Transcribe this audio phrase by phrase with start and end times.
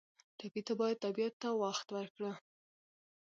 [0.37, 2.31] ټپي ته باید طبیعت ته وخت ورکړو.